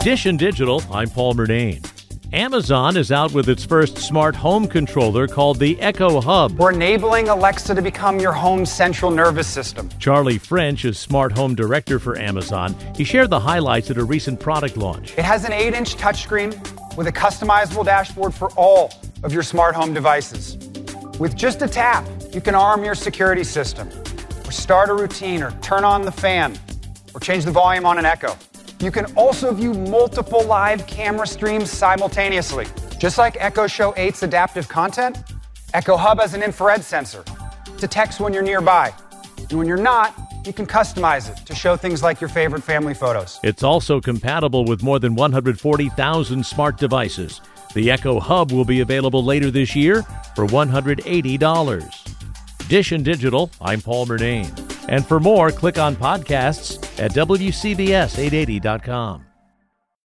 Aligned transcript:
Dish 0.00 0.24
and 0.24 0.38
Digital, 0.38 0.82
I'm 0.90 1.10
Paul 1.10 1.34
Murnane. 1.34 1.86
Amazon 2.32 2.96
is 2.96 3.12
out 3.12 3.32
with 3.32 3.50
its 3.50 3.66
first 3.66 3.98
smart 3.98 4.34
home 4.34 4.66
controller 4.66 5.28
called 5.28 5.58
the 5.58 5.78
Echo 5.78 6.22
Hub. 6.22 6.52
We're 6.52 6.72
enabling 6.72 7.28
Alexa 7.28 7.74
to 7.74 7.82
become 7.82 8.18
your 8.18 8.32
home's 8.32 8.72
central 8.72 9.10
nervous 9.10 9.46
system. 9.46 9.90
Charlie 9.98 10.38
French 10.38 10.86
is 10.86 10.98
smart 10.98 11.32
home 11.32 11.54
director 11.54 11.98
for 11.98 12.16
Amazon. 12.16 12.74
He 12.96 13.04
shared 13.04 13.28
the 13.28 13.40
highlights 13.40 13.90
at 13.90 13.98
a 13.98 14.04
recent 14.04 14.40
product 14.40 14.78
launch. 14.78 15.12
It 15.18 15.24
has 15.26 15.44
an 15.44 15.52
8 15.52 15.74
inch 15.74 15.96
touchscreen 15.96 16.56
with 16.96 17.06
a 17.06 17.12
customizable 17.12 17.84
dashboard 17.84 18.32
for 18.32 18.50
all 18.52 18.94
of 19.22 19.34
your 19.34 19.42
smart 19.42 19.74
home 19.74 19.92
devices. 19.92 20.56
With 21.18 21.36
just 21.36 21.60
a 21.60 21.68
tap, 21.68 22.06
you 22.32 22.40
can 22.40 22.54
arm 22.54 22.84
your 22.84 22.94
security 22.94 23.44
system, 23.44 23.86
or 24.46 24.50
start 24.50 24.88
a 24.88 24.94
routine, 24.94 25.42
or 25.42 25.50
turn 25.60 25.84
on 25.84 26.06
the 26.06 26.12
fan, 26.12 26.58
or 27.12 27.20
change 27.20 27.44
the 27.44 27.52
volume 27.52 27.84
on 27.84 27.98
an 27.98 28.06
Echo. 28.06 28.34
You 28.80 28.90
can 28.90 29.04
also 29.14 29.52
view 29.52 29.74
multiple 29.74 30.42
live 30.44 30.86
camera 30.86 31.26
streams 31.26 31.70
simultaneously. 31.70 32.66
Just 32.98 33.18
like 33.18 33.36
Echo 33.38 33.66
Show 33.66 33.92
8's 33.92 34.22
adaptive 34.22 34.68
content, 34.68 35.18
Echo 35.74 35.98
Hub 35.98 36.18
has 36.18 36.32
an 36.32 36.42
infrared 36.42 36.82
sensor, 36.82 37.22
detects 37.76 38.18
when 38.18 38.32
you're 38.32 38.42
nearby. 38.42 38.94
And 39.36 39.58
when 39.58 39.68
you're 39.68 39.76
not, 39.76 40.14
you 40.46 40.54
can 40.54 40.66
customize 40.66 41.30
it 41.30 41.46
to 41.46 41.54
show 41.54 41.76
things 41.76 42.02
like 42.02 42.22
your 42.22 42.30
favorite 42.30 42.62
family 42.62 42.94
photos. 42.94 43.38
It's 43.42 43.62
also 43.62 44.00
compatible 44.00 44.64
with 44.64 44.82
more 44.82 44.98
than 44.98 45.14
140,000 45.14 46.46
smart 46.46 46.78
devices. 46.78 47.42
The 47.74 47.90
Echo 47.90 48.18
Hub 48.18 48.50
will 48.50 48.64
be 48.64 48.80
available 48.80 49.22
later 49.22 49.50
this 49.50 49.76
year 49.76 50.04
for 50.34 50.46
$180. 50.46 52.68
Dish 52.68 52.92
and 52.92 53.04
Digital, 53.04 53.50
I'm 53.60 53.82
Paul 53.82 54.06
Murnane. 54.06 54.69
And 54.90 55.06
for 55.06 55.20
more, 55.20 55.50
click 55.50 55.78
on 55.78 55.96
podcasts 55.96 56.76
at 57.02 57.12
WCBS880.com. 57.12 59.29